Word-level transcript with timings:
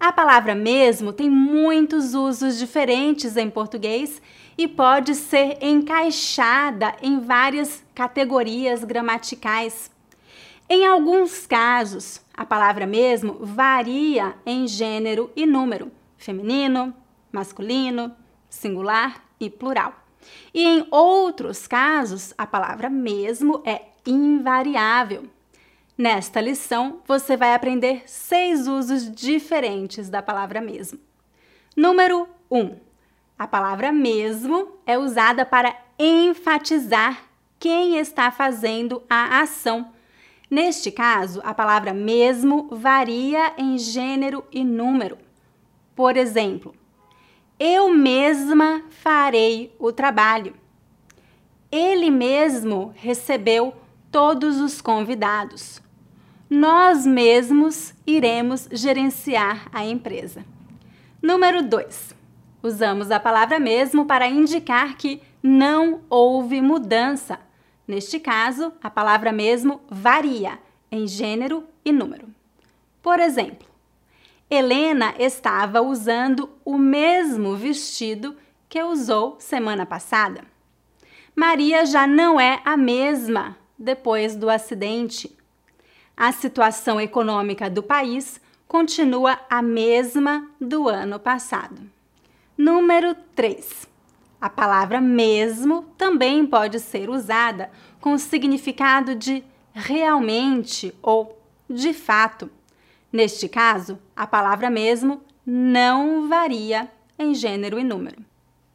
A 0.00 0.10
palavra 0.10 0.54
mesmo 0.54 1.12
tem 1.12 1.28
muitos 1.28 2.14
usos 2.14 2.58
diferentes 2.58 3.36
em 3.36 3.50
português 3.50 4.22
e 4.56 4.66
pode 4.66 5.14
ser 5.14 5.58
encaixada 5.60 6.96
em 7.02 7.20
várias 7.20 7.84
categorias 7.94 8.82
gramaticais. 8.82 9.90
Em 10.70 10.86
alguns 10.86 11.46
casos, 11.46 12.22
a 12.32 12.46
palavra 12.46 12.86
mesmo 12.86 13.40
varia 13.42 14.34
em 14.46 14.66
gênero 14.66 15.30
e 15.36 15.44
número, 15.44 15.92
feminino, 16.16 16.94
masculino, 17.30 18.16
singular 18.48 19.22
e 19.38 19.50
plural. 19.50 19.94
E 20.54 20.64
em 20.64 20.86
outros 20.90 21.66
casos, 21.66 22.32
a 22.38 22.46
palavra 22.46 22.88
mesmo 22.88 23.60
é 23.66 23.82
invariável. 24.06 25.24
Nesta 26.00 26.40
lição, 26.40 27.02
você 27.06 27.36
vai 27.36 27.52
aprender 27.52 28.04
seis 28.06 28.66
usos 28.66 29.14
diferentes 29.14 30.08
da 30.08 30.22
palavra 30.22 30.58
mesmo. 30.58 30.98
Número 31.76 32.26
1. 32.50 32.58
Um, 32.58 32.76
a 33.38 33.46
palavra 33.46 33.92
mesmo 33.92 34.78
é 34.86 34.98
usada 34.98 35.44
para 35.44 35.76
enfatizar 35.98 37.24
quem 37.58 37.98
está 37.98 38.30
fazendo 38.30 39.02
a 39.10 39.42
ação. 39.42 39.92
Neste 40.50 40.90
caso, 40.90 41.42
a 41.44 41.52
palavra 41.52 41.92
mesmo 41.92 42.66
varia 42.72 43.52
em 43.58 43.76
gênero 43.76 44.42
e 44.50 44.64
número. 44.64 45.18
Por 45.94 46.16
exemplo, 46.16 46.74
eu 47.58 47.90
mesma 47.90 48.84
farei 48.88 49.76
o 49.78 49.92
trabalho. 49.92 50.54
Ele 51.70 52.10
mesmo 52.10 52.90
recebeu 52.96 53.74
todos 54.10 54.58
os 54.62 54.80
convidados 54.80 55.78
nós 56.50 57.06
mesmos 57.06 57.94
iremos 58.04 58.68
gerenciar 58.72 59.68
a 59.72 59.84
empresa. 59.84 60.44
Número 61.22 61.62
2. 61.62 62.12
Usamos 62.60 63.12
a 63.12 63.20
palavra 63.20 63.60
mesmo 63.60 64.04
para 64.04 64.26
indicar 64.26 64.96
que 64.96 65.22
não 65.40 66.00
houve 66.10 66.60
mudança. 66.60 67.38
Neste 67.86 68.18
caso, 68.18 68.72
a 68.82 68.90
palavra 68.90 69.30
mesmo 69.30 69.80
varia 69.88 70.58
em 70.90 71.06
gênero 71.06 71.64
e 71.84 71.92
número. 71.92 72.26
Por 73.00 73.20
exemplo, 73.20 73.68
Helena 74.50 75.14
estava 75.20 75.80
usando 75.80 76.50
o 76.64 76.76
mesmo 76.76 77.54
vestido 77.54 78.36
que 78.68 78.82
usou 78.82 79.36
semana 79.38 79.86
passada. 79.86 80.42
Maria 81.32 81.86
já 81.86 82.08
não 82.08 82.40
é 82.40 82.60
a 82.64 82.76
mesma 82.76 83.56
depois 83.78 84.34
do 84.34 84.50
acidente 84.50 85.38
a 86.20 86.32
situação 86.32 87.00
econômica 87.00 87.70
do 87.70 87.82
país 87.82 88.38
continua 88.68 89.38
a 89.48 89.62
mesma 89.62 90.50
do 90.60 90.86
ano 90.86 91.18
passado. 91.18 91.80
Número 92.58 93.16
3. 93.34 93.88
A 94.38 94.50
palavra 94.50 95.00
mesmo 95.00 95.82
também 95.96 96.44
pode 96.44 96.78
ser 96.78 97.08
usada 97.08 97.70
com 98.02 98.12
o 98.12 98.18
significado 98.18 99.14
de 99.14 99.42
realmente 99.72 100.94
ou 101.00 101.40
de 101.70 101.94
fato. 101.94 102.50
Neste 103.10 103.48
caso, 103.48 103.98
a 104.14 104.26
palavra 104.26 104.68
mesmo 104.68 105.22
não 105.46 106.28
varia 106.28 106.92
em 107.18 107.32
gênero 107.32 107.78
e 107.78 107.82
número. 107.82 108.22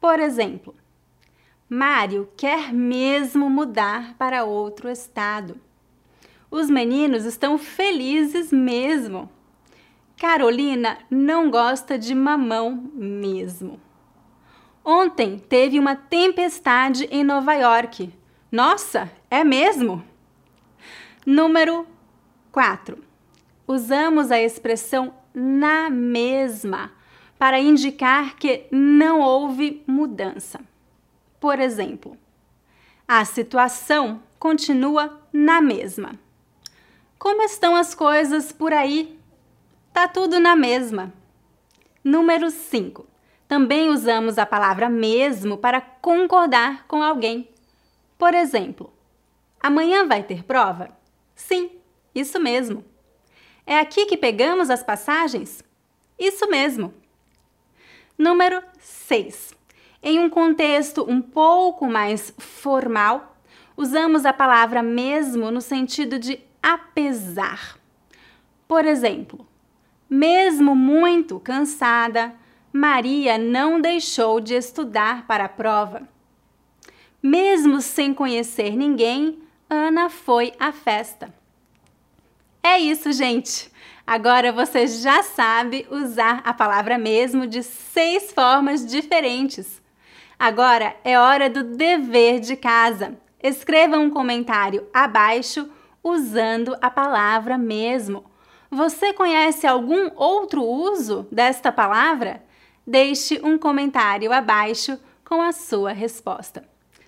Por 0.00 0.18
exemplo, 0.18 0.74
Mário 1.68 2.26
quer 2.38 2.72
mesmo 2.72 3.50
mudar 3.50 4.14
para 4.16 4.44
outro 4.44 4.88
estado. 4.88 5.60
Os 6.54 6.70
meninos 6.70 7.24
estão 7.24 7.58
felizes 7.58 8.52
mesmo. 8.52 9.28
Carolina 10.16 10.98
não 11.10 11.50
gosta 11.50 11.98
de 11.98 12.14
mamão 12.14 12.92
mesmo. 12.94 13.80
Ontem 14.84 15.36
teve 15.36 15.80
uma 15.80 15.96
tempestade 15.96 17.08
em 17.10 17.24
Nova 17.24 17.54
York. 17.54 18.14
Nossa, 18.52 19.10
é 19.28 19.42
mesmo? 19.42 20.04
Número 21.26 21.88
4. 22.52 23.02
Usamos 23.66 24.30
a 24.30 24.40
expressão 24.40 25.12
na 25.34 25.90
mesma 25.90 26.92
para 27.36 27.58
indicar 27.58 28.36
que 28.36 28.68
não 28.70 29.18
houve 29.18 29.82
mudança. 29.88 30.60
Por 31.40 31.58
exemplo, 31.58 32.16
a 33.08 33.24
situação 33.24 34.22
continua 34.38 35.20
na 35.32 35.60
mesma. 35.60 36.22
Como 37.24 37.40
estão 37.40 37.74
as 37.74 37.94
coisas 37.94 38.52
por 38.52 38.70
aí? 38.70 39.18
Tá 39.94 40.06
tudo 40.06 40.38
na 40.38 40.54
mesma. 40.54 41.10
Número 42.04 42.50
5. 42.50 43.06
Também 43.48 43.88
usamos 43.88 44.36
a 44.36 44.44
palavra 44.44 44.90
mesmo 44.90 45.56
para 45.56 45.80
concordar 45.80 46.86
com 46.86 47.02
alguém. 47.02 47.48
Por 48.18 48.34
exemplo, 48.34 48.92
amanhã 49.58 50.06
vai 50.06 50.22
ter 50.22 50.44
prova? 50.44 50.90
Sim, 51.34 51.70
isso 52.14 52.38
mesmo. 52.38 52.84
É 53.66 53.78
aqui 53.78 54.04
que 54.04 54.18
pegamos 54.18 54.68
as 54.68 54.82
passagens? 54.82 55.64
Isso 56.18 56.46
mesmo. 56.50 56.92
Número 58.18 58.62
6. 58.78 59.54
Em 60.02 60.18
um 60.18 60.28
contexto 60.28 61.10
um 61.10 61.22
pouco 61.22 61.86
mais 61.86 62.34
formal, 62.36 63.34
usamos 63.78 64.26
a 64.26 64.32
palavra 64.34 64.82
mesmo 64.82 65.50
no 65.50 65.62
sentido 65.62 66.18
de 66.18 66.38
apesar. 66.64 67.78
Por 68.66 68.86
exemplo, 68.86 69.46
mesmo 70.08 70.74
muito 70.74 71.38
cansada, 71.38 72.34
Maria 72.72 73.36
não 73.36 73.78
deixou 73.78 74.40
de 74.40 74.54
estudar 74.54 75.26
para 75.26 75.44
a 75.44 75.48
prova. 75.48 76.08
Mesmo 77.22 77.82
sem 77.82 78.14
conhecer 78.14 78.74
ninguém, 78.76 79.42
Ana 79.68 80.08
foi 80.08 80.54
à 80.58 80.72
festa. 80.72 81.34
É 82.62 82.78
isso, 82.78 83.12
gente! 83.12 83.70
Agora 84.06 84.50
você 84.50 84.86
já 84.86 85.22
sabe 85.22 85.86
usar 85.90 86.40
a 86.44 86.54
palavra 86.54 86.96
mesmo 86.96 87.46
de 87.46 87.62
seis 87.62 88.32
formas 88.32 88.86
diferentes. 88.86 89.82
Agora 90.38 90.96
é 91.04 91.18
hora 91.18 91.50
do 91.50 91.62
dever 91.62 92.40
de 92.40 92.56
casa. 92.56 93.18
Escreva 93.42 93.98
um 93.98 94.08
comentário 94.08 94.86
abaixo 94.92 95.70
usando 96.04 96.76
a 96.82 96.90
palavra 96.90 97.56
mesmo. 97.56 98.24
Você 98.70 99.14
conhece 99.14 99.66
algum 99.66 100.10
outro 100.14 100.62
uso 100.62 101.26
desta 101.32 101.72
palavra? 101.72 102.42
Deixe 102.86 103.40
um 103.42 103.56
comentário 103.56 104.30
abaixo 104.30 104.98
com 105.24 105.40
a 105.40 105.52
sua 105.52 105.92
resposta. 105.92 106.62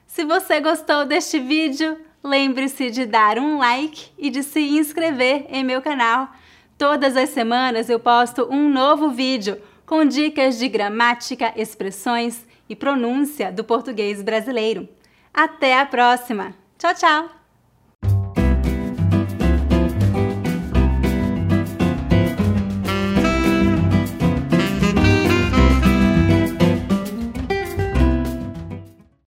Se 0.07 0.25
você 0.25 0.61
gostou 0.61 1.05
deste 1.05 1.39
vídeo, 1.39 1.99
lembre-se 2.25 2.91
de 2.91 3.05
dar 3.05 3.39
um 3.39 3.59
like 3.59 4.11
e 4.17 4.31
de 4.31 4.43
se 4.43 4.61
inscrever 4.61 5.45
em 5.51 5.63
meu 5.63 5.83
canal. 5.83 6.31
Todas 6.79 7.17
as 7.17 7.31
semanas 7.31 7.91
eu 7.91 8.01
posto 8.01 8.49
um 8.51 8.69
novo 8.69 9.11
vídeo 9.11 9.61
com 9.85 10.05
dicas 10.05 10.59
de 10.59 10.69
gramática, 10.69 11.53
expressões 11.57 12.45
e 12.69 12.75
pronúncia 12.75 13.53
do 13.53 13.63
português 13.63 14.23
brasileiro. 14.23 14.89
Até 15.33 15.79
a 15.79 15.87
próxima! 15.87 16.55
Tchau, 16.79 16.95
tchau! 16.95 17.46